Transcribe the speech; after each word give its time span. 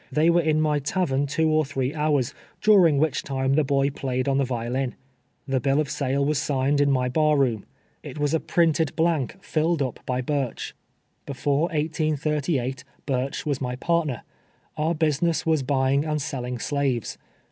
They 0.11 0.31
were 0.31 0.41
in 0.41 0.61
my 0.61 0.79
tavern 0.79 1.27
two 1.27 1.47
or 1.51 1.63
threa 1.63 1.93
houi 1.93 2.21
s, 2.23 2.33
during 2.59 2.97
which 2.97 3.21
time 3.21 3.53
the 3.53 3.63
boy 3.63 3.91
played 3.91 4.27
on 4.27 4.39
the 4.39 4.43
vio 4.43 4.71
lin. 4.71 4.95
The 5.47 5.59
bill 5.59 5.79
of 5.79 5.91
sale 5.91 6.25
was 6.25 6.41
signed 6.41 6.81
in 6.81 6.89
my 6.89 7.07
bar 7.07 7.37
room. 7.37 7.67
It 8.01 8.17
was 8.17 8.33
a 8.33 8.39
printed 8.39 8.93
hlank^ 8.97 9.39
filled 9.43 9.81
np 9.81 9.97
l>y 9.97 10.21
Burch. 10.21 10.73
Before 11.27 11.65
1838 11.65 12.83
Bnrch 13.05 13.43
Avas 13.43 13.61
my 13.61 13.75
partner. 13.75 14.23
Our 14.75 14.95
business 14.95 15.45
was 15.45 15.61
buying 15.61 16.03
and 16.03 16.19
selling 16.19 16.57
slaves. 16.57 17.19